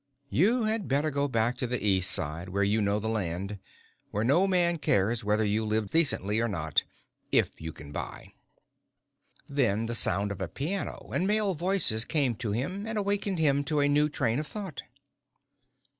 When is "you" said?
0.31-0.63, 2.63-2.81, 5.45-5.63, 7.61-7.71